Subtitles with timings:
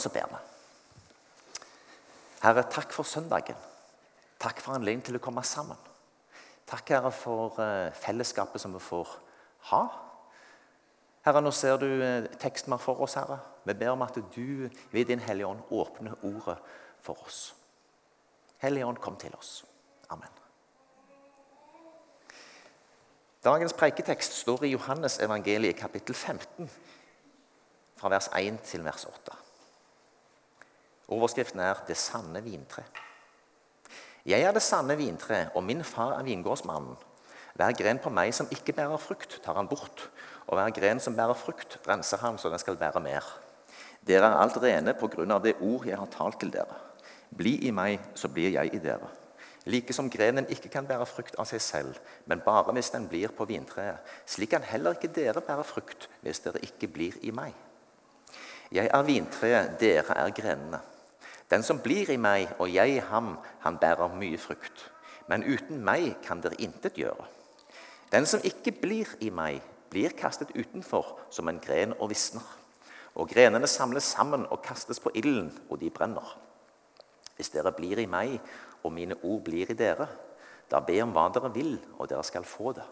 [0.00, 0.40] Så ber vi.
[2.40, 3.56] Herre, takk for søndagen.
[4.40, 5.76] Takk for anledningen til å komme sammen.
[6.70, 9.10] Takk, Herre, for eh, fellesskapet som vi får
[9.72, 9.82] ha.
[11.26, 13.40] Herre, nå ser du eh, teksten vi for oss, Herre.
[13.68, 16.56] Vi ber om at du ved Din Hellige Ånd åpner ordet
[17.04, 17.50] for oss.
[18.64, 19.66] Hellige Ånd, kom til oss.
[20.08, 20.32] Amen.
[23.44, 26.72] Dagens preiketekst står i Johannes evangeliet kapittel 15,
[28.00, 29.36] fra vers 1 til vers 8.
[31.10, 32.84] Overskriften er 'Det sanne vintre'.
[34.26, 36.96] Jeg er det sanne vintre, og min far er vingårdsmannen.
[37.54, 40.10] Hver gren på meg som ikke bærer frukt, tar han bort.
[40.46, 43.24] Og hver gren som bærer frukt, renser han så den skal bære mer.
[44.06, 46.76] Dere er alt rene på grunn av det ord jeg har talt til dere.
[47.36, 49.08] Bli i meg, så blir jeg i dere.
[49.66, 53.28] Like som grenen ikke kan bære frukt av seg selv, men bare hvis den blir
[53.36, 57.52] på vintreet, slik kan heller ikke dere bære frukt hvis dere ikke blir i meg.
[58.72, 60.80] Jeg er vintreet, dere er grenene.
[61.50, 63.34] Den som blir i meg og jeg i ham,
[63.64, 64.86] han bærer mye frukt.
[65.28, 67.26] Men uten meg kan dere intet gjøre.
[68.12, 72.46] Den som ikke blir i meg, blir kastet utenfor som en gren og visner.
[73.18, 76.36] Og grenene samles sammen og kastes på ilden, og de brenner.
[77.36, 78.38] Hvis dere blir i meg,
[78.82, 80.06] og mine ord blir i dere,
[80.70, 82.86] da be om hva dere vil, og dere skal få det.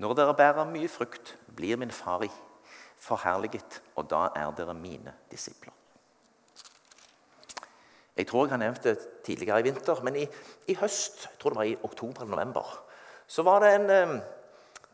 [0.00, 2.32] Når dere bærer mye frukt, blir min far i
[3.04, 5.72] forherliget, og da er dere mine disipler.
[8.16, 10.26] Jeg tror jeg har nevnt det tidligere i vinter, men i,
[10.66, 12.84] i, høst, jeg tror det var i oktober eller november,
[13.26, 14.12] så var det en eh,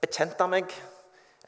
[0.00, 0.72] bekjent av meg,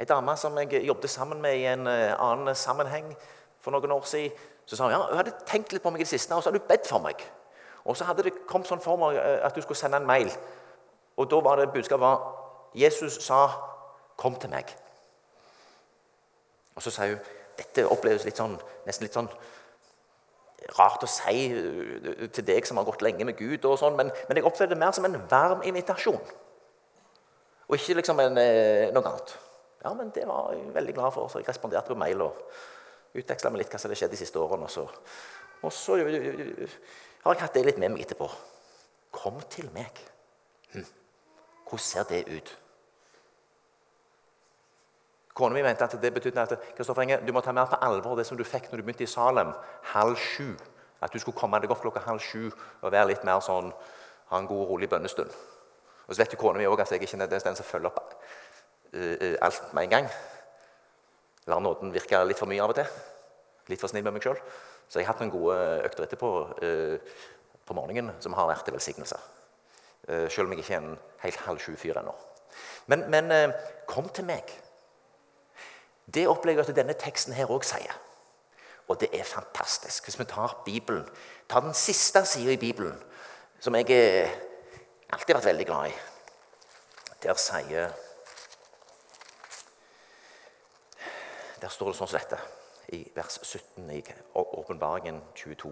[0.00, 3.14] ei dame som jeg jobbet sammen med i en eh, annen sammenheng
[3.60, 6.04] for noen år siden, så sa hun ja, hun hadde tenkt litt på meg i
[6.04, 7.24] det siste, og så hadde hun bedt for meg.
[7.84, 10.28] Og så hadde det kommet sånn for meg eh, at du skulle sende en mail.
[11.16, 12.28] Og da var det budskapet var,
[12.74, 13.48] Jesus sa
[14.16, 14.76] 'Kom til meg'.
[16.76, 17.18] Og så sa hun
[17.56, 19.28] dette oppleves litt sånn, nesten litt sånn
[20.78, 24.12] rart å si øh, til deg som har gått lenge med Gud, og sånn, men,
[24.28, 26.20] men jeg opplever det mer som en varm invitasjon.
[27.68, 29.34] Og ikke liksom en, øh, noe annet.
[29.82, 32.38] Ja, men Det var jeg veldig glad for, så jeg responderte på mail og
[33.18, 34.68] utveksla med litt hva som hadde skjedd de siste årene.
[34.68, 34.86] Og så,
[35.62, 36.76] og så øh,
[37.24, 38.28] har jeg hatt det litt med meg etterpå.
[39.12, 39.98] Kom til meg.
[40.72, 40.86] Hm.
[41.66, 42.58] Hvordan ser det ut?
[45.34, 48.18] Kona mi mente at det betydde at Kristoffer Enge, du må ta mer på alvor
[48.18, 49.54] det som du fikk når du begynte i Salem
[49.94, 50.52] halv sju.
[51.02, 53.72] At du skulle komme deg opp klokka halv sju og være litt mer sånn,
[54.28, 55.32] ha en god, rolig bønnestund.
[56.06, 58.12] Og så vet jo kona mi òg at jeg ikke er den som følger opp
[58.12, 60.08] uh, alt med en gang.
[61.48, 62.90] Lar nåden virke litt for mye av og til.
[63.72, 64.40] Litt for snill med meg sjøl.
[64.88, 65.56] Så jeg har hatt noen gode
[65.88, 67.14] økter etterpå uh,
[67.64, 69.16] på morgenen som har vært til velsignelse.
[70.10, 72.14] Uh, selv om jeg ikke er en helt halv sju-fyr ennå.
[72.92, 73.54] Men, men
[73.88, 74.50] kom til meg.
[76.14, 77.94] Det opplever jeg at denne teksten her òg sier.
[78.88, 80.04] Og det er fantastisk.
[80.04, 81.06] Hvis vi tar Bibelen,
[81.48, 82.96] tar den siste sida i Bibelen,
[83.60, 83.86] som jeg
[85.12, 86.00] alltid har vært veldig glad i
[87.22, 87.92] Der sier
[91.62, 92.40] Der står det sånn som dette
[92.92, 94.00] i vers 17 i
[94.34, 95.70] Åpenbaringen 22.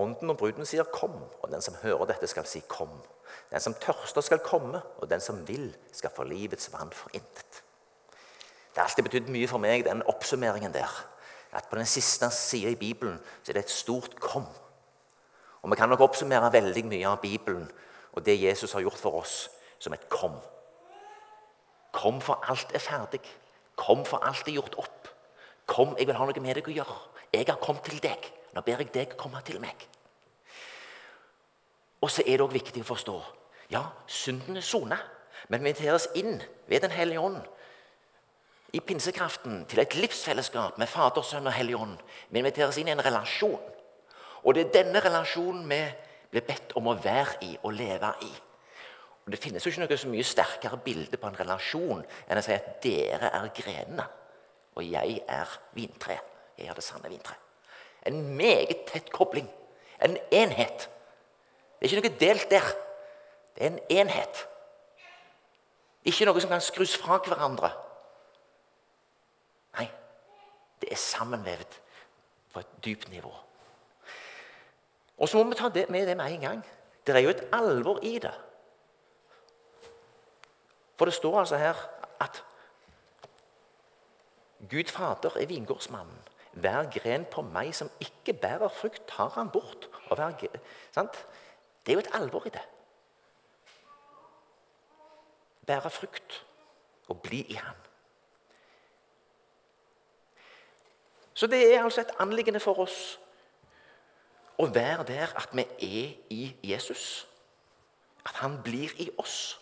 [0.00, 3.04] Ånden og bruden sier 'kom', og den som hører dette, skal si 'kom'.
[3.50, 7.63] Den som tørster, skal komme, og den som vil, skal få livets vann for intet.
[8.74, 10.90] Det har alltid betydd mye for meg, den oppsummeringen der.
[11.54, 14.50] At på den siste sida i Bibelen så er det et stort 'kom'.
[15.62, 17.70] Og Vi kan nok oppsummere veldig mye av Bibelen
[18.12, 20.40] og det Jesus har gjort for oss, som et 'kom'.
[21.92, 23.20] Kom, for alt er ferdig.
[23.76, 25.08] Kom, for alt er gjort opp.
[25.66, 26.96] Kom, jeg vil ha noe med deg å gjøre.
[27.32, 28.32] Jeg har kommet til deg.
[28.52, 29.88] Nå ber jeg deg komme til meg.
[32.00, 33.22] Og så er det òg viktig å forstå
[33.70, 34.98] ja, synden er sona,
[35.48, 37.40] men vi inviteres inn ved Den hellige ånd
[38.74, 41.94] i pinsekraften til et livsfellesskap med Fader, Sønn og Hellig Ånd.
[42.30, 43.60] Vi inviteres inn i en relasjon.
[44.42, 45.78] Og det er denne relasjonen vi
[46.32, 48.32] blir bedt om å være i og leve i.
[49.24, 52.42] Og Det finnes jo ikke noe så mye sterkere bilde på en relasjon enn å
[52.44, 54.08] si at dere er grenene,
[54.74, 56.18] og jeg er vintre.
[56.58, 57.38] Jeg er det sanne vintre.
[58.04, 59.46] En meget tett kobling.
[60.02, 60.88] En enhet.
[61.78, 62.74] Det er ikke noe delt der.
[63.54, 64.44] Det er en enhet.
[66.04, 67.70] Ikke noe som kan skrus fra hverandre.
[70.80, 71.80] Det er sammenvevd
[72.52, 73.32] på et dypt nivå.
[75.18, 76.64] Og så må vi ta det med det med en gang.
[77.06, 78.34] Det er jo et alvor i det.
[80.96, 81.74] For det står altså her
[82.20, 82.44] at
[84.70, 86.18] Gud Fader er vingårdsmannen.
[86.52, 89.88] Hver gren på meg som ikke bærer frukt, tar han bort.
[91.86, 92.62] Det er jo et alvor i det.
[95.66, 96.44] Bære frukt
[97.08, 97.83] og bli i Han.
[101.34, 103.18] Så det er altså et anliggende for oss
[104.58, 107.26] å være der at vi er i Jesus.
[108.24, 109.58] At han blir i oss.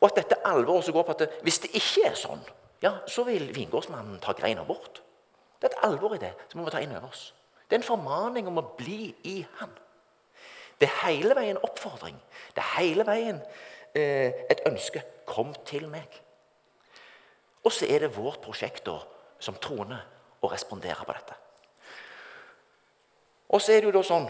[0.00, 2.40] Og at dette alvoret som går på at hvis det ikke er sånn,
[2.82, 5.02] ja, så vil vingårdsmannen ta greina bort.
[5.58, 7.32] Det er et alvor i det som vi må ta inn over oss.
[7.66, 9.74] Det er en formaning om å bli i Han.
[10.78, 12.16] Det er hele veien oppfordring.
[12.54, 13.40] Det er hele veien
[13.98, 15.02] eh, et ønske.
[15.26, 16.06] Kom til meg.
[17.66, 19.00] Og så er det vårt prosjekt da,
[19.38, 19.98] som troende
[20.42, 21.36] å respondere på dette.
[23.48, 24.28] Og så er det jo da sånn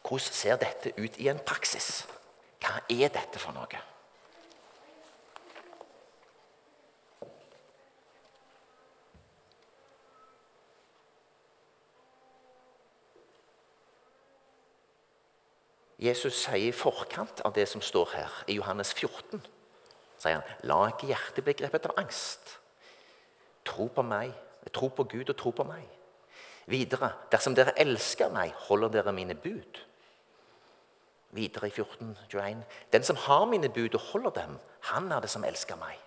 [0.00, 2.00] Hvordan ser dette ut i en praksis?
[2.58, 3.78] Hva er dette for noe?
[16.00, 19.42] Jesus sier i forkant av det som står her, i Johannes 14,
[20.16, 22.56] sier han, la ikke hjertet bli grepet av angst.
[23.70, 24.34] Tro på meg,
[24.74, 25.86] tro på Gud og tro på meg.
[26.70, 29.80] Videre, dersom dere elsker meg, holder dere mine bud.
[31.34, 34.58] Videre i 14, 21, den som har mine bud og holder dem,
[34.90, 35.98] han er det som elsker meg.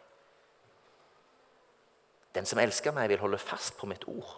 [2.35, 4.35] Den som elsker meg, vil holde fast på mitt ord.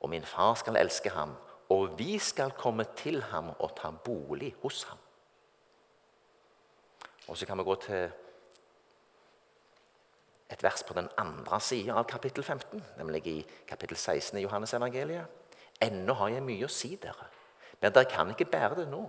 [0.00, 1.34] Og min far skal elske ham,
[1.68, 4.98] og vi skal komme til ham og ta bolig hos ham.
[7.28, 8.08] Og så kan vi gå til
[10.50, 13.36] et vers på den andre sida av kapittel 15, nemlig i
[13.68, 15.26] kapittel 16 i Johannes evangeliet.
[15.80, 17.28] Ennå har jeg mye å si dere,
[17.80, 19.04] men dere kan ikke bære det nå.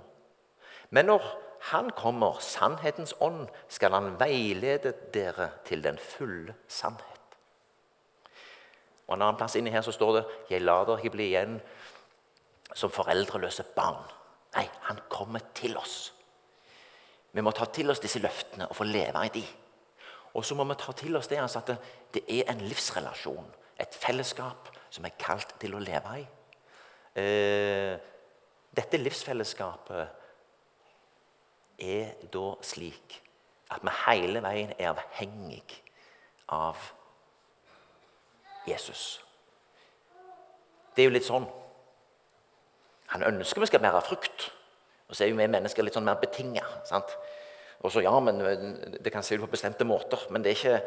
[0.92, 7.36] Men når Han kommer, sannhetens ånd, skal Han veilede dere til den fulle sannhet.
[9.08, 11.62] Og En annen plass inni her så står det 'Jeg lar dere ikke bli igjen
[12.74, 14.04] som foreldreløse barn.
[14.56, 16.14] Nei, han kommer til oss.
[17.32, 19.44] Vi må ta til oss disse løftene og få leve i de.
[20.34, 21.74] Og så må vi ta til oss det altså at
[22.14, 23.48] det er en livsrelasjon,
[23.80, 26.26] et fellesskap, som er kalt til å leve i.
[27.22, 27.94] Eh,
[28.72, 30.08] dette livsfellesskapet
[31.82, 33.18] er da slik
[33.72, 35.82] at vi hele veien er avhengig
[36.52, 36.78] av
[38.68, 39.20] Jesus.
[40.96, 41.48] Det er jo litt sånn
[43.12, 44.52] han ønsker vi skal bære frukt.
[45.10, 46.64] Og så er jo vi mennesker litt sånn mer betinga.
[47.82, 48.40] Og så ja, men
[49.04, 50.82] Det kan se ut på bestemte måter, men det er ikke,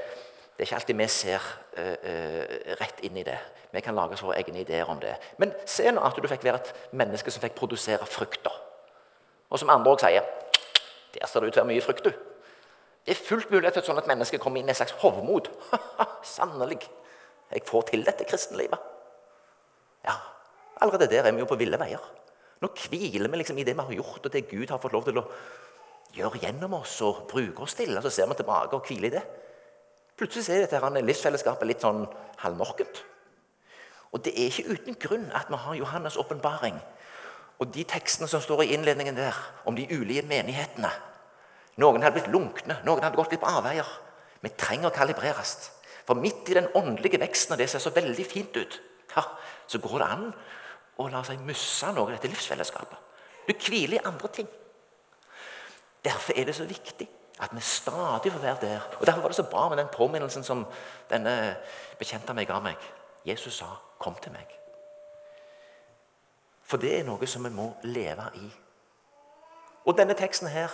[0.55, 1.49] det er ikke alltid vi ser
[1.79, 3.39] uh, rett inn i det.
[3.75, 5.17] Vi kan lage oss våre egne ideer om det.
[5.39, 8.55] Men se nå at du fikk være et menneske som fikk produsere frukter.
[9.51, 10.23] Og som andre òg sier
[11.15, 12.11] Der ser det ut til å være mye frukt, du.
[13.05, 15.51] Det er fullt mulig at et sånt menneske kommer inn i en slags hovmod.
[16.37, 16.81] Sannelig.
[17.53, 18.79] Jeg får til dette kristenlivet.
[20.07, 20.17] Ja,
[20.81, 22.03] Allerede der er vi jo på ville veier.
[22.63, 25.05] Nå hviler vi liksom i det vi har gjort, og det Gud har fått lov
[25.07, 25.25] til å
[26.15, 27.93] gjøre gjennom oss og bruker oss til.
[27.97, 29.25] Og så ser vi tilbake og hviler i det.
[30.15, 32.05] Plutselig er dette livsfellesskapet litt sånn
[32.45, 33.03] halvmorkent.
[34.15, 36.79] Og det er ikke uten grunn at vi har Johannes' åpenbaring
[37.63, 40.91] og de tekstene som står i innledningen der, om de ulike menighetene.
[41.79, 43.89] Noen hadde blitt lunkne, noen hadde gått litt på avveier.
[44.43, 45.55] Vi trenger å kalibreres.
[46.05, 48.81] For midt i den åndelige veksten, og det ser så veldig fint ut,
[49.15, 49.23] ja,
[49.71, 50.27] så går det an
[51.01, 52.99] å la seg miste noe av dette livsfellesskapet.
[53.47, 54.51] Du hviler i andre ting.
[56.05, 57.09] Derfor er det så viktig
[57.41, 58.81] at vi stadig får være der.
[59.01, 60.67] Og Derfor var det så bra med den påminnelsen som
[61.11, 61.57] denne
[61.99, 62.77] bekjente meg ga meg.
[63.27, 63.67] Jesus sa
[63.99, 64.61] 'Kom til meg'.
[66.63, 68.55] For det er noe som vi må leve i.
[69.85, 70.69] Og denne teksten her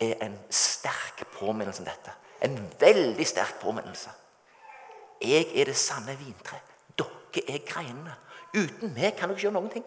[0.00, 2.12] er en sterk påminnelse om dette.
[2.42, 4.10] En veldig sterk påminnelse.
[5.22, 6.56] Jeg er det sanne vintre.
[6.98, 8.14] Dere er greinene.
[8.54, 9.84] Uten meg kan dere ikke gjøre noen ting.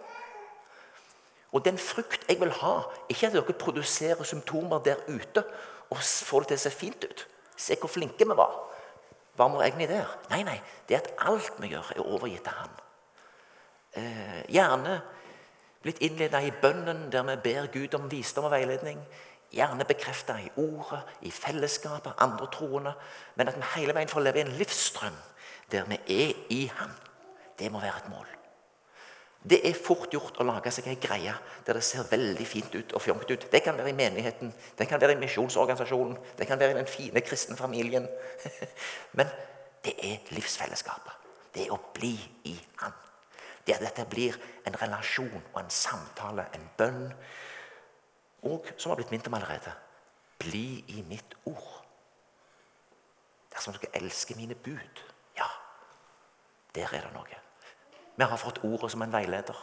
[1.58, 2.76] Og den frukt jeg vil ha,
[3.10, 5.42] ikke at dere produserer symptomer der ute
[5.90, 7.24] og får det til å se fint ut.
[7.58, 8.54] Se hvor flinke vi var.
[9.38, 10.12] Hva må egentlig der?
[10.30, 12.78] Nei, nei, det er at alt vi gjør, er overgitt til Han.
[13.98, 15.00] Eh, gjerne
[15.82, 19.02] blitt innleda i bønnen, der vi ber Gud om visdom og veiledning.
[19.54, 22.94] Gjerne bekrefta i ordet, i fellesskapet, andre troende.
[23.36, 25.22] Men at vi hele veien får leve i en livsstrøm
[25.72, 26.94] der vi er i Han.
[27.58, 28.37] Det må være et mål.
[29.48, 32.96] Det er fort gjort å lage seg ei greie der det ser veldig fint ut
[32.98, 33.46] og fjongt ut.
[33.51, 36.89] Det kan være i menigheten, det kan være i misjonsorganisasjonen, det kan være i den
[36.89, 38.10] fine kristne familien.
[39.18, 39.32] Men
[39.86, 41.27] det er livsfellesskapet.
[41.56, 42.16] Det er å bli
[42.50, 42.96] i Han.
[43.68, 44.36] Er at dette blir
[44.68, 47.01] en relasjon og en samtale, en bønn.
[48.48, 49.74] Og, som har blitt minnet om allerede,
[50.39, 51.82] bli i mitt ord.
[53.51, 55.04] Dersom dere elsker mine bud,
[55.39, 55.50] ja,
[56.75, 57.44] der er det noe.
[58.18, 59.58] Vi har fått ordet som en veileder.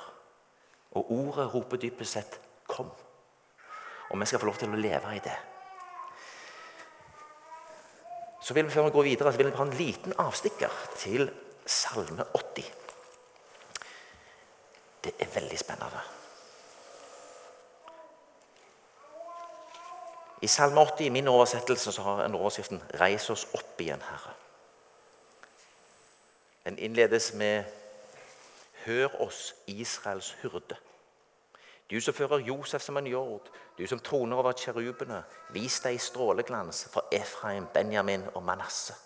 [0.95, 2.91] Og ordet roper dypest sett 'kom'.
[4.11, 5.39] Og vi skal få lov til å leve i det.
[8.41, 11.31] Så vil vi Før vi går videre, så vil vi ha en liten avstikker til
[11.67, 12.73] Salme 80.
[15.05, 16.01] Det er veldig spennende.
[20.43, 24.35] I Salme 80 i min oversettelse så har en overskriften 'Reis oss opp igjen, Herre'.
[26.65, 27.65] Den innledes med
[28.85, 30.77] 'Hør oss, Israels hyrde'.
[31.91, 33.49] Du som fører Josef som en jord,
[33.79, 38.97] du som troner over kjerubene, vis deg i stråleglans for Efraim, Benjamin og Manasseh.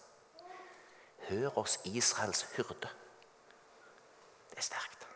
[1.29, 2.89] Hør oss, Israels hyrde.
[4.51, 5.07] Det er sterkt.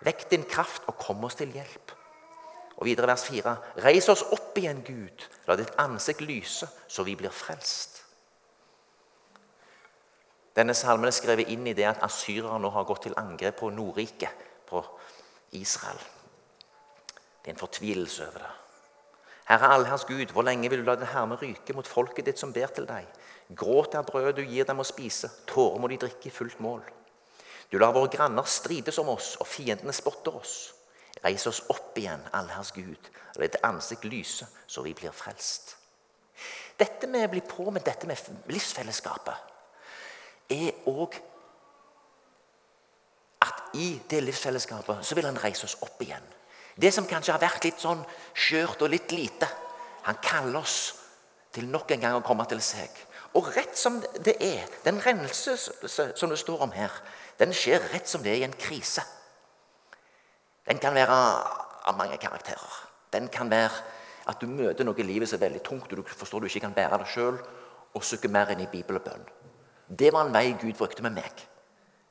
[0.00, 1.92] Vekk din kraft og kom oss til hjelp.
[2.76, 5.28] Og videre vers 4.: Reis oss opp igjen, Gud.
[5.46, 7.99] La ditt ansikt lyse, så vi blir frelst.
[10.60, 13.70] Denne salmen er skrevet inn i det at asyrere nå har gått til angrep på
[13.72, 14.82] Nordriket, på
[15.56, 16.00] Israel.
[17.40, 18.50] Det er en fortvilelse over det.
[19.48, 22.52] Herre allherrs Gud, hvor lenge vil du la din herme ryke mot folket ditt som
[22.52, 23.08] ber til deg?
[23.56, 26.84] Gråt er brødet du gir dem å spise, tårer må de drikke i fullt mål.
[27.72, 30.56] Du lar våre granner strides om oss, og fiendene spotter oss.
[31.24, 35.72] Reis oss opp igjen, allherrs Gud, og la ditt ansikt lyse, så vi blir frelst.
[36.76, 39.56] Dette med å bli på med dette med livsfellesskapet
[40.50, 41.16] er òg
[43.46, 46.24] at i det livsfellesskapet så vil han reise oss opp igjen.
[46.80, 48.02] Det som kanskje har vært litt sånn
[48.34, 49.48] skjørt og litt lite.
[50.06, 50.78] Han kaller oss
[51.52, 52.90] til nok en gang å komme til seg.
[53.38, 56.92] Og rett som det er, den renselse som det står om her,
[57.38, 59.04] den skjer rett som det er i en krise.
[60.66, 61.14] Den kan være
[61.90, 62.74] av mange karakterer.
[63.10, 63.74] Den kan være
[64.30, 66.66] at du møter noe i livet som er veldig tungt, og du forstår du ikke
[66.66, 67.38] kan bære det sjøl,
[67.94, 69.24] og sukker mer inn i bibel og bønn.
[69.98, 71.46] Det var en vei Gud brukte med meg.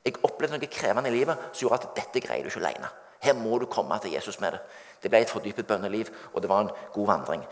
[0.04, 2.90] Jeg opplevde noe krevende i livet som gjorde at dette greier du ikke alene.
[3.20, 4.60] Her må du komme til Jesus med det.
[5.00, 7.44] Det ble et fordypet bønneliv, og det var en god vandring.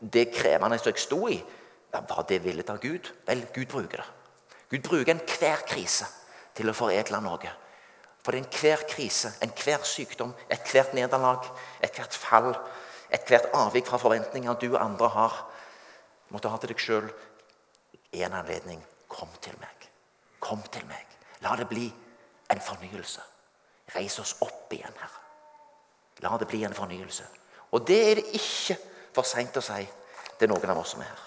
[0.00, 1.38] Det krevende som jeg sto i,
[1.92, 3.12] var det villet av Gud?
[3.26, 4.08] Vel, Gud bruker det.
[4.70, 6.08] Gud bruker enhver krise
[6.54, 7.52] til å foredle noe.
[8.26, 11.46] For det er enhver krise, enhver sykdom, ethvert nederlag,
[11.78, 12.50] ethvert fall,
[13.14, 15.38] ethvert avvik fra forventninger du og andre har,
[16.34, 17.08] måtte ha til deg sjøl
[18.16, 19.75] en anledning Kom til meg.
[20.40, 21.16] Kom til meg.
[21.44, 21.86] La det bli
[22.52, 23.22] en fornyelse.
[23.94, 25.22] Reis oss opp igjen, Herre.
[26.24, 27.26] La det bli en fornyelse.
[27.76, 28.78] Og det er det ikke
[29.16, 29.82] for seint å si
[30.38, 31.24] til noen av oss som er her.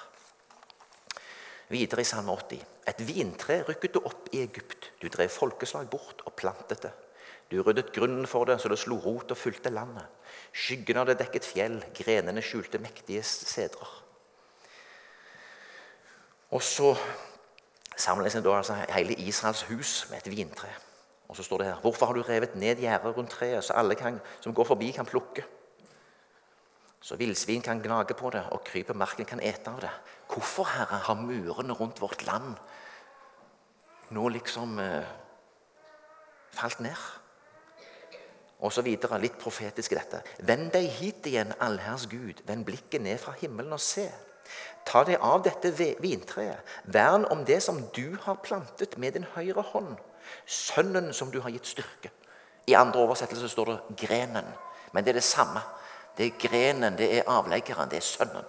[1.70, 4.92] Videre i Salme 80.: Et vintre rykket du opp i Egypt.
[5.01, 6.94] Du drev folkeslag bort og plantet det.
[7.50, 10.06] Du ryddet grunnen for det så det slo rot og fulgte landet.
[10.54, 13.89] Skyggen det dekket fjell, grenene skjulte mektige sedrer.
[16.50, 16.96] Og så
[18.00, 20.70] sammenlignes da altså hele Israels hus med et vintre.
[21.29, 23.96] Og så står det her Hvorfor har du revet ned gjerdet rundt treet, så alle
[23.96, 25.46] kan, som går forbi, kan plukke?
[27.01, 29.91] Så villsvin kan gnage på det, og kryp marken kan ete av det.
[30.27, 32.56] Hvorfor, Herre, har murene rundt vårt land
[34.10, 35.06] nå liksom eh,
[36.51, 37.06] falt ned?
[38.60, 40.20] Og så videre, litt profetisk dette.
[40.44, 42.41] Vend deg hit igjen, allherrs Gud.
[42.48, 44.10] Vend blikket ned fra himmelen og se.
[44.89, 45.69] Ta deg av dette
[46.01, 46.65] vintreet.
[46.84, 49.98] Vern om det som du har plantet med din høyre hånd.
[50.46, 52.10] Sønnen som du har gitt styrke.
[52.67, 54.53] I andre oversettelser står det 'grenen'.
[54.91, 55.62] Men det er det samme.
[56.17, 58.46] Det er grenen, det er avleggeren, det er sønnen.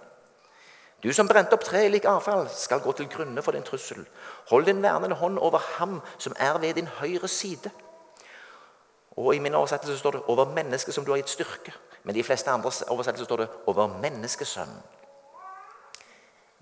[1.02, 4.06] Du som brente opp treet lik avfall, skal gå til grunne for din trussel.
[4.50, 7.70] Hold din vernende hånd over ham som er ved din høyre side.
[9.16, 11.72] Og I min oversettelse står det 'over mennesket som du har gitt styrke'.
[12.04, 14.99] Men i de fleste andre oversettelser står det 'over menneskesønnen'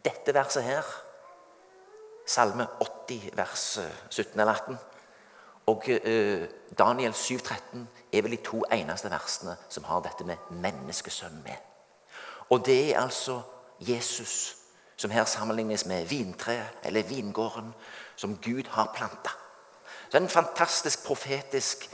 [0.04, 0.82] dette verset her,
[2.26, 3.78] Salme 80, vers
[4.10, 4.78] 17 eller 18,
[5.66, 10.36] og eh, Daniel 7, 13 er vel de to eneste versene som har dette med
[10.50, 11.56] menneskesønn med.
[12.48, 13.40] Og det er altså
[13.80, 14.56] Jesus
[14.96, 17.74] som her sammenlignes med vintreet eller vingården
[18.16, 19.30] som Gud har planta.
[19.84, 21.90] Så det er en fantastisk profetisk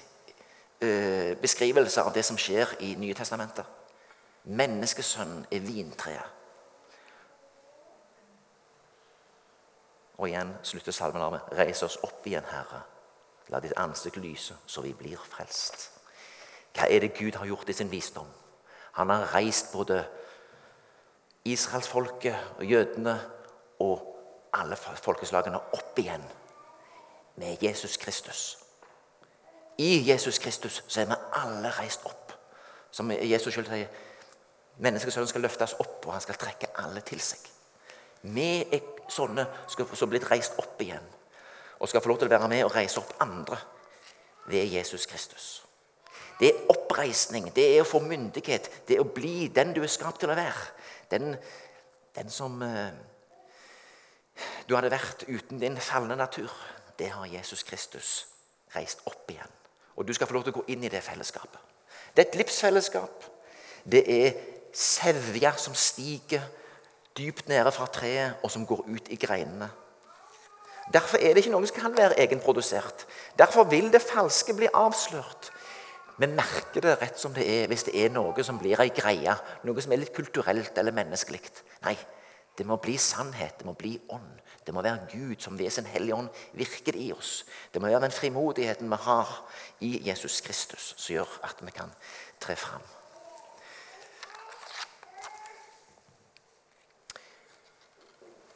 [0.84, 3.66] uh, beskrivelse av det som skjer i Nye Testamentet.
[4.44, 6.30] Menneskesønnen er vintreet.
[10.18, 12.85] Og igjen slutter salmen av med Reis oss opp igjen, Herre.
[13.52, 15.90] La ditt ansikt lyse, så vi blir frelst.
[16.75, 18.28] Hva er det Gud har gjort i sin visdom?
[18.94, 20.04] Han har reist både
[21.44, 23.14] israelsfolket og jødene
[23.83, 24.11] og
[24.54, 26.23] alle folkeslagene opp igjen
[27.37, 28.59] med Jesus Kristus.
[29.78, 32.33] I Jesus Kristus så er vi alle reist opp.
[32.90, 33.90] Som Jesus selv sier,
[34.78, 37.42] menneskesønnen skal løftes opp, og han skal trekke alle til seg.
[38.24, 38.80] Vi er
[39.12, 41.04] sånne som blitt reist opp igjen.
[41.80, 43.58] Og skal få lov til å være med og reise opp andre
[44.48, 45.48] ved Jesus Kristus.
[46.40, 49.92] Det er oppreisning, det er å få myndighet, det er å bli den du er
[49.92, 50.64] skapt til å være.
[51.12, 51.36] Den,
[52.16, 52.96] den som eh,
[54.66, 56.50] du hadde vært uten din falne natur.
[56.98, 58.24] Det har Jesus Kristus
[58.74, 59.54] reist opp igjen.
[59.94, 61.60] Og du skal få lov til å gå inn i det fellesskapet.
[62.14, 63.24] Det er et livsfellesskap.
[63.84, 64.36] Det er
[64.74, 66.42] sevja som stiger
[67.16, 69.71] dypt nede fra treet, og som går ut i greinene.
[70.92, 73.06] Derfor er det ikke noe som kan være egenprodusert.
[73.38, 75.50] Derfor vil det falske bli avslørt.
[76.18, 79.35] Vi merker det rett som det er hvis det er noe som blir ei greie,
[79.64, 81.40] noe som er litt kulturelt eller menneskelig.
[81.87, 81.97] Nei,
[82.54, 84.42] det må bli sannhet, det må bli ånd.
[84.64, 87.42] Det må være Gud som ved sin Hellige Ånd virker i oss.
[87.73, 89.33] Det må være den frimodigheten vi har
[89.85, 91.92] i Jesus Kristus, som gjør at vi kan
[92.40, 92.85] tre fram.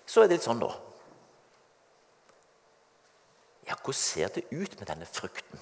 [0.08, 0.72] Så er det litt sånn, da
[3.68, 5.60] Ja, hvordan ser det ut med denne frukten?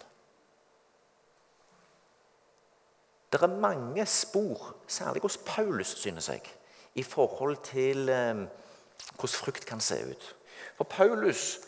[3.33, 6.45] Det er mange spor, særlig hos Paulus, synes jeg,
[6.95, 8.47] i forhold til eh,
[9.19, 10.29] hvordan frukt kan se ut.
[10.79, 11.59] For Paulus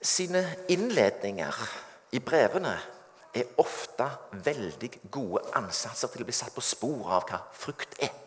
[0.00, 1.60] sine innledninger
[2.16, 2.74] i brevene
[3.34, 8.23] er ofte veldig gode ansatser til å bli satt på spor av hva frukt er.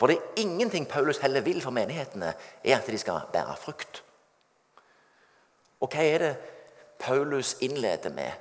[0.00, 2.32] For det er ingenting Paulus heller vil for menighetene,
[2.64, 4.00] er at de skal bære frukt.
[5.80, 6.30] Og hva er det
[7.00, 8.32] Paulus innleder med?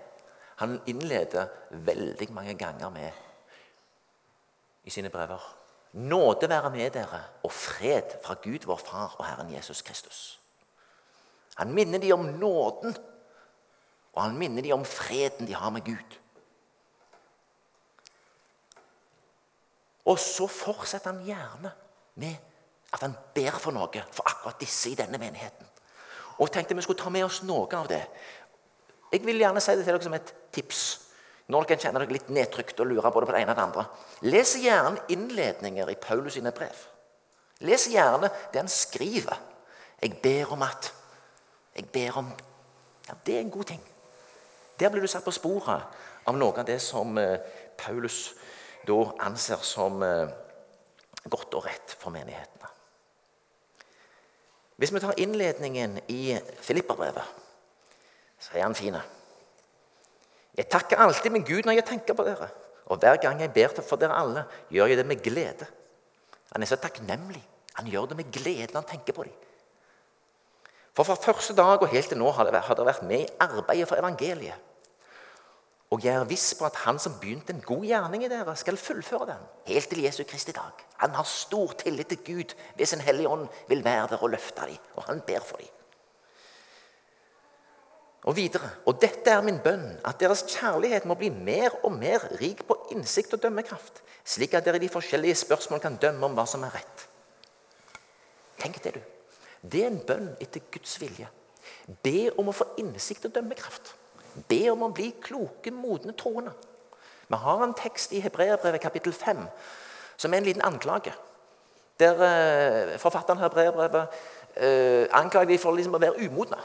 [0.63, 3.11] Han innleder veldig mange ganger med
[4.87, 5.55] i sine brever
[5.99, 10.39] Nåde være med dere og fred fra Gud vår Far og Herren Jesus Kristus.
[11.55, 12.95] Han minner dem om nåden,
[14.13, 16.19] og han minner dem om freden de har med Gud.
[20.05, 21.71] Og så fortsetter han gjerne
[22.19, 22.35] med
[22.93, 25.67] at han ber for noe for akkurat disse i denne menigheten.
[26.39, 28.01] Og tenkte vi skulle ta med oss noe av det.
[29.11, 30.83] Jeg vil gjerne si det til dere som et tips.
[31.49, 33.85] Når dere kjenner dere litt nedtrykt og lurer både på det ene og det andre.
[34.29, 36.85] Les gjerne innledninger i Paulus sine brev.
[37.65, 39.39] Les gjerne det han skriver.
[39.99, 40.93] Jeg ber om at
[41.75, 42.31] Jeg ber om
[43.07, 43.81] ja, Det er en god ting.
[44.79, 45.83] Der blir du satt på sporet
[46.25, 47.39] av noe av det som Paulus
[47.77, 48.33] Paulus
[48.89, 50.31] da anser som eh,
[51.29, 52.69] godt og rett for menighetene.
[54.79, 57.25] Hvis vi tar innledningen i Filipperbrevet,
[58.39, 58.95] så er han fin.
[60.55, 62.47] Jeg takker alltid min Gud når jeg tenker på dere.
[62.89, 65.67] Og hver gang jeg ber for dere alle, gjør jeg det med glede.
[66.53, 67.43] Han er så takknemlig.
[67.77, 69.35] Han gjør det med glede når han tenker på dem.
[70.95, 73.99] For fra første dag og helt til nå har dere vært med i arbeidet for
[73.99, 74.68] evangeliet.
[75.89, 78.77] Og jeg er viss på at Han som begynte en god gjerning i dere, skal
[78.77, 80.85] fullføre den helt til Jesu Kristi dag.
[81.01, 84.67] Han har stor tillit til Gud ved sin Hellige Ånd vil være der og løfte
[84.67, 84.77] dem.
[84.95, 85.67] Og han ber for dem.
[88.23, 88.69] Og videre.
[88.85, 92.75] Og dette er min bønn, at deres kjærlighet må bli mer og mer rik på
[92.91, 96.65] innsikt og dømmekraft, slik at dere i de forskjellige spørsmål kan dømme om hva som
[96.67, 97.05] er rett.
[98.59, 99.01] Tenk det, du.
[99.63, 101.29] Det er en bønn etter Guds vilje.
[102.03, 103.95] Be om å få innsikt og dømmekraft.
[104.49, 106.53] Be om å bli kloke, modne troende.
[107.29, 109.45] Vi har en tekst i Hebreerbrevet kapittel 5
[110.19, 111.13] som er en liten anklage.
[111.99, 114.19] Der eh, forfatteren av Hebreerbrevet
[114.55, 116.59] eh, anklager de for liksom å være umodne.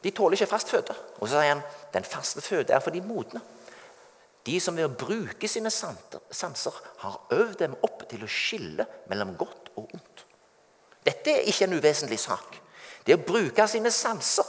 [0.00, 0.94] De tåler ikke fast føde.
[1.20, 3.42] Og så sier han den faste føde er for de modne.
[4.46, 9.34] De som ved å bruke sine sanser har øvd dem opp til å skille mellom
[9.38, 10.24] godt og ondt.
[11.04, 12.56] Dette er ikke en uvesentlig sak.
[13.04, 14.48] Det å bruke sine sanser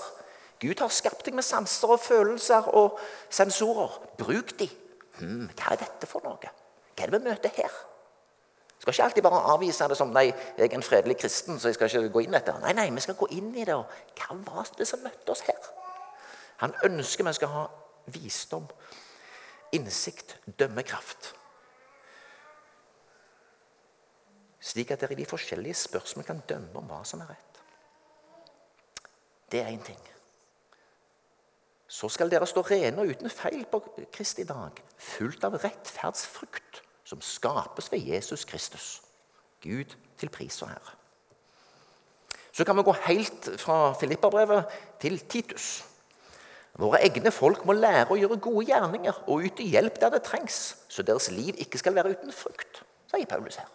[0.62, 3.98] Gud har skapt deg med sanser og følelser og sensorer.
[4.20, 4.68] Bruk de.
[5.18, 6.38] Hmm, hva er dette for noe?
[6.42, 7.80] Hva er det vi møter her?
[8.82, 11.76] skal ikke alltid bare avvise det som nei, jeg er en fredelig kristen, så jeg
[11.78, 12.58] skal ikke gå inn etter.
[12.64, 13.76] Nei, nei, vi skal gå inn i det.
[13.76, 13.86] og
[14.18, 15.60] Hva var det som møtte oss her?
[16.64, 17.68] Han ønsker vi skal ha
[18.10, 18.66] visdom,
[19.78, 21.36] innsikt, dømmekraft.
[24.62, 27.62] Slik at dere i de forskjellige spørsmål kan dømme om hva som er rett.
[29.52, 30.02] Det er én ting.
[31.92, 33.82] Så skal dere stå rene og uten feil på
[34.16, 39.02] Kristi dag, fullt av rettferdsfrukt som skapes ved Jesus Kristus.
[39.62, 40.94] Gud til pris og ære.
[42.52, 45.84] Så kan vi gå helt fra Filipperbrevet til Titus.
[46.80, 50.62] Våre egne folk må lære å gjøre gode gjerninger og yte hjelp der det trengs,
[50.88, 53.68] så deres liv ikke skal være uten frukt, sier Paulus her.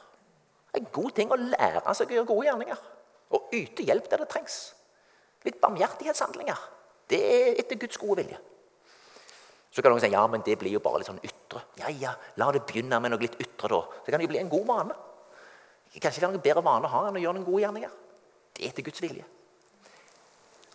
[0.72, 2.81] Det er en god ting å lære seg å gjøre gode gjerninger
[3.37, 4.57] og yte hjelp der det trengs.
[5.44, 6.64] Litt barmhjertighetshandlinger.
[7.10, 8.38] Det er etter Guds gode vilje.
[9.70, 11.60] Så kan noen si ja, men det blir jo bare litt sånn ytre.
[11.82, 13.82] Ja, ja, La det begynne med noe litt ytre, da.
[14.00, 14.96] Så kan det jo bli en god vane.
[15.96, 17.98] Kanskje det er noen bedre vane å ha enn å gjøre noen gode gjerninger.
[18.56, 19.26] Det er etter Guds vilje.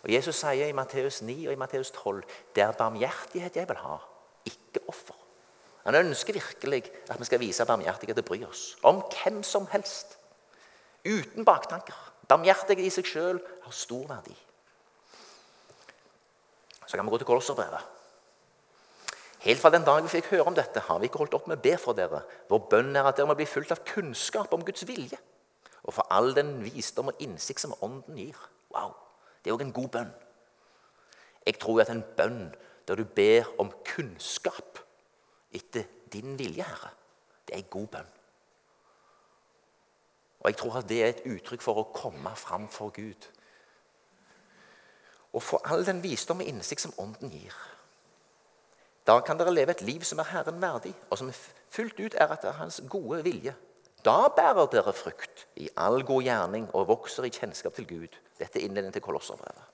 [0.02, 2.22] Og Jesus sier i Matteus 9 og i Matteus 12
[2.54, 3.98] det er barmhjertighet jeg vil ha,
[4.50, 5.18] ikke offer.
[5.84, 10.16] Han ønsker virkelig at vi skal vise barmhjertighet og bry oss om hvem som helst.
[11.02, 11.98] Uten baktanker.
[12.30, 14.34] Barmhjertighet i seg sjøl har stor verdi.
[16.92, 17.84] Så kan vi gå til Kolosserbrevet.
[19.40, 21.56] Helt fra den dagen vi fikk høre om dette, har vi ikke holdt opp med
[21.56, 22.20] å be for dere.
[22.50, 25.16] Vår bønn er at dere må bli fulgt av kunnskap om Guds vilje,
[25.88, 28.36] og for all den visdom og innsikt som Ånden gir.
[28.76, 28.92] Wow,
[29.40, 30.12] Det er òg en god bønn.
[31.46, 32.52] Jeg tror at en bønn
[32.86, 34.84] der du ber om kunnskap
[35.50, 36.92] etter din vilje, Herre,
[37.48, 38.16] det er en god bønn.
[40.42, 43.32] Og jeg tror at det er et uttrykk for å komme fram for Gud.
[45.32, 47.54] Og få all den visdom og innsikt som Ånden gir.
[49.06, 51.32] Da kan dere leve et liv som er Herren verdig, og som
[51.72, 53.54] fullt ut er etter Hans gode vilje.
[54.04, 58.18] Da bærer dere frukt i all god gjerning og vokser i kjennskap til Gud.
[58.38, 59.68] Dette er innledningen til Kolosserbrevet.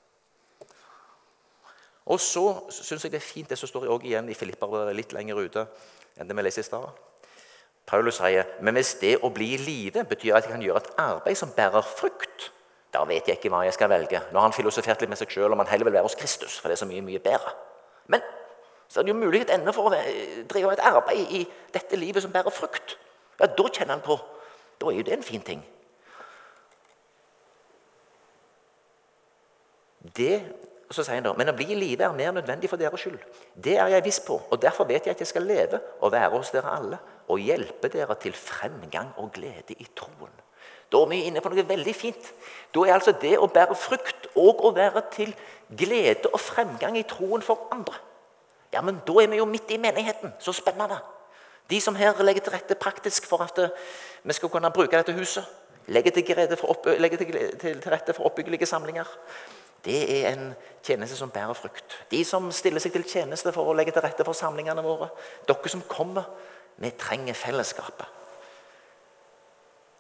[2.09, 5.41] Og så syns jeg det er fint det som står igjen i Filipperbrevet litt lenger
[5.45, 5.67] ute
[6.17, 6.89] enn det vi leser i stad.
[7.89, 10.95] Paulus sier men hvis det å bli i live betyr at jeg kan gjøre et
[11.01, 12.51] arbeid som bærer frukt,
[12.93, 14.21] da vet jeg ikke hva jeg skal velge.
[14.33, 16.57] Nå har han filosofert litt med seg sjøl om han heller vil være hos Kristus,
[16.59, 17.53] for det er så mye, mye bedre.
[18.09, 18.25] Men
[18.89, 19.99] så er det jo mulighet ennå for å
[20.49, 21.43] drive et arbeid i
[21.75, 22.97] dette livet som bærer frukt.
[23.39, 24.17] Ja, Da kjenner han på
[24.79, 25.63] Da er jo det en fin ting.
[30.17, 30.39] Det
[30.91, 33.19] så sier han da, Men å bli i live er mer nødvendig for deres skyld.
[33.55, 36.31] Det er jeg viss på, og derfor vet jeg at jeg skal leve og være
[36.37, 36.99] hos dere alle
[37.29, 40.33] og hjelpe dere til fremgang og glede i troen.
[40.93, 42.33] Da er vi inne på noe veldig fint.
[42.75, 45.35] Da er altså det å bære frukt og å være til
[45.69, 47.99] glede og fremgang i troen for andre.
[48.73, 50.33] Ja, men da er vi jo midt i menigheten.
[50.41, 51.01] Så spennende.
[51.69, 53.61] De som her legger til rette praktisk for at
[54.25, 55.45] vi skal kunne bruke dette huset.
[55.89, 56.25] Legger til,
[57.01, 59.09] legger til, til, til rette for oppbyggelige samlinger
[59.85, 61.97] det er en tjeneste som bærer frukt.
[62.11, 65.11] De som stiller seg til tjeneste for å legge til rette for samlingene våre.
[65.49, 66.27] Dere som kommer.
[66.79, 68.07] Vi trenger fellesskapet.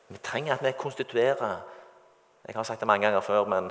[0.08, 1.60] Vi trenger at vi konstituerer
[2.46, 3.70] Jeg har sagt det mange ganger før, men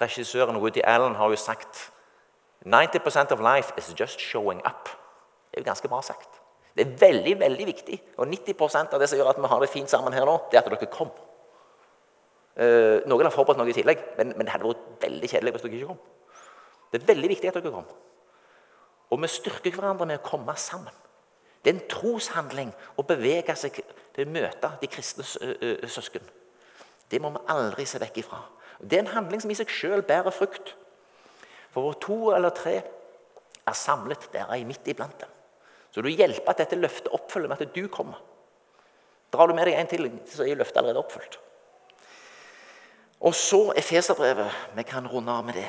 [0.00, 1.92] regissøren Woody Allen har jo sagt
[2.66, 4.88] 90% of life is just showing up.
[5.50, 6.40] Det er jo ganske bra sagt.
[6.76, 8.02] Det er veldig veldig viktig.
[8.16, 10.58] Og 90% av det som gjør at vi har det fint sammen her nå, det
[10.58, 11.10] er at dere kom.
[12.60, 15.64] Uh, noen har forberedt noe i tillegg, men, men, det hadde vært veldig kjedelig hvis
[15.64, 16.00] dere ikke kom.
[16.90, 17.88] Det er veldig viktig at dere kom.
[19.10, 20.94] Og vi styrker hverandre med å komme sammen.
[21.60, 23.80] Det er en troshandling å bevege seg
[24.14, 25.26] til å møte de kristne
[25.90, 26.24] søsken.
[27.10, 28.40] Det må vi aldri se vekk ifra.
[28.80, 30.72] Det er en handling som i seg sjøl bærer frukt.
[31.74, 35.36] For hvor to eller tre er samlet, der er jeg midt iblant dem.
[35.90, 38.18] Så du hjelper at dette løftet oppfølger med at du kommer.
[39.30, 41.38] Drar du med deg en til, så er løftet allerede oppfylt.
[43.20, 44.50] Og så Efeserbrevet.
[44.74, 45.68] Vi kan runde av med det.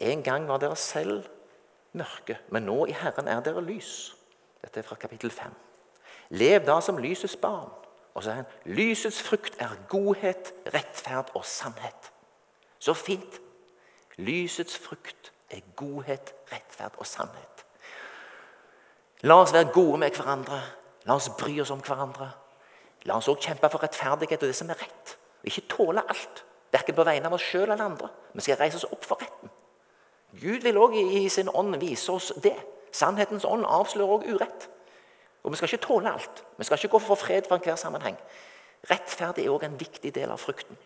[0.00, 1.26] En gang var dere selv
[1.92, 4.14] mørke, men nå i Herren er dere lys.
[4.62, 5.52] Dette er fra kapittel 5.
[6.30, 7.70] Lev da som lysets barn.
[8.14, 12.12] Og så er han, Lysets frukt er godhet, rettferd og sannhet.
[12.78, 13.40] Så fint.
[14.16, 17.64] Lysets frukt er godhet, rettferd og sannhet.
[19.22, 20.60] La oss være gode med hverandre.
[21.06, 22.30] La oss bry oss om hverandre.
[23.04, 25.16] La oss også kjempe for rettferdighet og det som er rett.
[25.40, 28.10] Og ikke tåle alt, verken på vegne av oss sjøl eller andre.
[28.34, 29.52] Vi skal reise oss opp for retten.
[30.38, 32.56] Gud vil òg i sin ånd vise oss det.
[32.94, 34.68] Sannhetens ånd avslører òg urett.
[35.42, 36.44] Og Vi skal ikke tåle alt.
[36.58, 38.16] Vi skal ikke gå for fred for enhver sammenheng.
[38.90, 40.76] Rettferdig er òg en viktig del av frukten.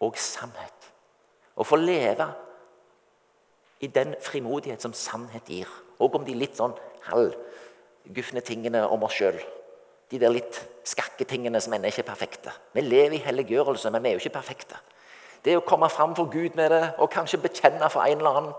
[0.00, 0.90] Og sannhet.
[1.56, 2.26] Å få leve
[3.80, 5.68] i den frimodighet som sannhet gir.
[5.98, 6.74] Og om de litt sånn
[7.06, 9.38] halvgufne tingene om oss sjøl
[10.12, 12.52] de der litt skakke tingene som ennå ikke er perfekte.
[12.76, 14.76] Vi lever i helliggjørelse, men vi er jo ikke perfekte.
[15.44, 18.52] Det å komme fram for Gud med det og kanskje bekjenne for en eller annen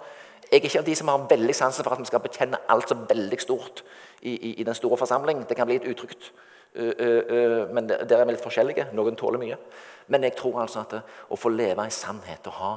[0.52, 2.90] Jeg er ikke av de som har veldig sansen for at vi skal bekjenne alt
[2.90, 3.82] så veldig stort
[4.22, 5.48] i, i, i den store forsamling.
[5.50, 6.28] Det kan bli litt utrygt.
[6.76, 8.92] Men der er vi litt forskjellige.
[8.94, 9.58] Noen tåler mye.
[10.14, 10.94] Men jeg tror altså at
[11.32, 12.74] å få leve i sannhet og ha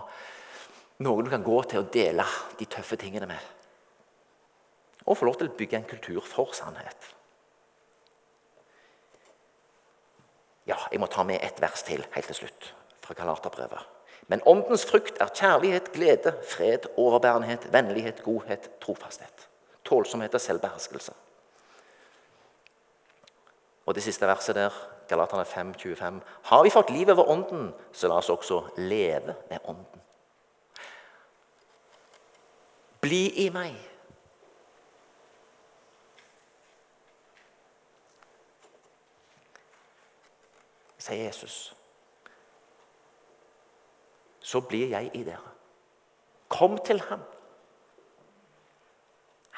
[1.04, 2.24] noen du kan gå til og dele
[2.56, 3.42] de tøffe tingene med,
[5.04, 7.12] og få lov til å bygge en kultur for sannhet
[10.66, 13.95] Ja, jeg må ta med ett vers til helt til slutt fra Galaterbrevet.
[14.26, 19.48] Men åndens frukt er kjærlighet, glede, fred, overbærenhet, vennlighet, godhet, trofasthet.
[19.84, 21.12] Tålsomhet og selvbeherskelse.
[23.86, 24.70] Og det siste verset der,
[25.08, 26.20] Galaterne 5, 25.
[26.42, 30.02] Har vi fått liv over ånden, så la oss også leve med ånden.
[33.00, 33.76] Bli i meg
[41.06, 41.75] sier Jesus.
[44.46, 45.52] Så blir jeg i dere.
[46.48, 47.22] Kom til ham.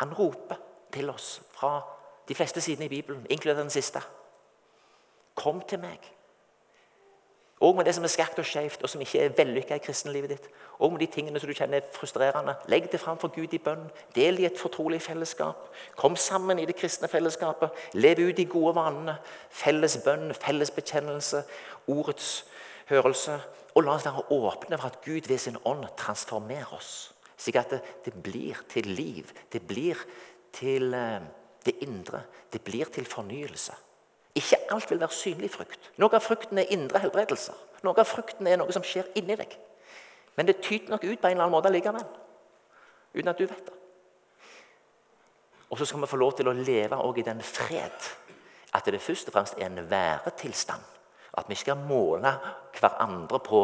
[0.00, 0.56] Han roper
[0.92, 1.80] til oss fra
[2.28, 4.00] de fleste sidene i Bibelen, inkludert den siste.
[5.34, 6.00] Kom til meg.
[7.60, 10.30] Og med det som er skarpt og skjevt, og som ikke er vellykka i kristenlivet
[10.30, 10.44] ditt.
[10.78, 12.54] Og med de tingene som du kjenner er frustrerende.
[12.70, 13.88] Legg det fram for Gud i bønn.
[14.14, 15.66] Del i et fortrolig fellesskap.
[15.96, 17.74] Kom sammen i det kristne fellesskapet.
[17.98, 19.16] Lev ut de gode vanene.
[19.50, 21.42] Felles bønn, felles bekjennelse,
[21.88, 22.46] ordets
[22.86, 23.40] hørelse.
[23.78, 27.12] Og la oss være åpne for at Gud ved sin ånd transformerer oss.
[27.38, 29.30] Slik at det, det blir til liv.
[29.52, 30.00] Det blir
[30.52, 31.20] til eh,
[31.62, 32.24] det indre.
[32.52, 33.76] Det blir til fornyelse.
[34.34, 35.92] Ikke alt vil være synlig frukt.
[35.96, 37.54] Noe av frukten er indre helbredelser.
[37.86, 39.54] Noe av frukten er noe som skjer inni deg.
[40.34, 42.04] Men det tyter nok ut på en eller annen måte likevel.
[43.14, 43.78] Uten at du vet det.
[45.70, 48.12] Og så skal vi få lov til å leve i den fred
[48.74, 50.97] at det først og fremst er en væretilstand.
[51.38, 52.32] At vi ikke skal måle
[52.78, 53.62] hverandre på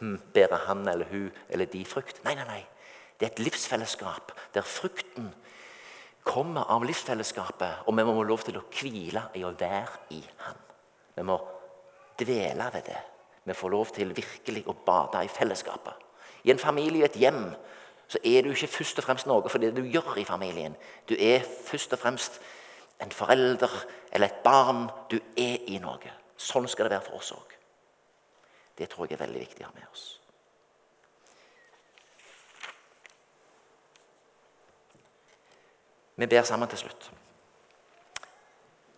[0.00, 2.20] hm, bærer han eller hun eller de frukt.
[2.24, 2.62] Nei, nei, nei.
[3.18, 5.30] Det er et livsfellesskap der frukten
[6.24, 10.22] kommer av livsfellesskapet, og vi må ha lov til å hvile i å være i
[10.46, 10.62] Han.
[11.14, 11.36] Vi må
[12.18, 13.02] dvele ved det.
[13.44, 16.00] Vi får lov til virkelig å bade i fellesskapet.
[16.44, 17.46] I en familie et hjem
[18.08, 20.76] så er du ikke først og fremst noe for det du gjør i familien.
[21.08, 22.40] Du er først og fremst
[23.02, 23.72] en forelder
[24.12, 24.88] eller et barn.
[25.10, 26.12] Du er i noe.
[26.44, 27.54] Sånn skal det være for oss òg.
[28.76, 30.04] Det tror jeg er veldig viktig å ha med oss.
[36.14, 37.08] Vi ber sammen til slutt.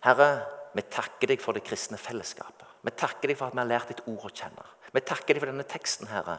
[0.05, 0.29] Herre,
[0.75, 2.67] vi takker deg for det kristne fellesskapet.
[2.85, 4.65] Vi takker deg for at vi har lært ditt ord å kjenne.
[4.93, 6.37] Vi takker deg for denne teksten, Herre,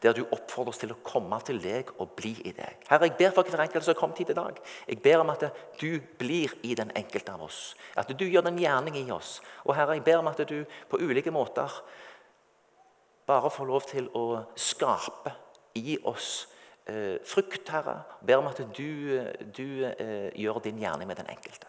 [0.00, 2.78] der du oppfordrer oss til å komme til deg og bli i deg.
[2.88, 4.60] Herre, Jeg ber for hver enkelt som har kommet hit i dag.
[4.88, 5.44] Jeg ber om at
[5.80, 7.74] du blir i den enkelte av oss.
[7.96, 9.40] At du gjør den gjerning i oss.
[9.64, 11.70] Og Herre, jeg ber om at du på ulike måter
[13.26, 15.34] bare får lov til å skape
[15.78, 16.48] i oss
[16.86, 18.00] eh, frukt, Herre.
[18.20, 21.68] Jeg ber om at du, du eh, gjør din gjerning med den enkelte.